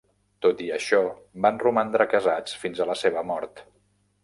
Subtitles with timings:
[0.45, 1.01] Tot i això,
[1.47, 3.65] van romandre casats fins a la seva mort.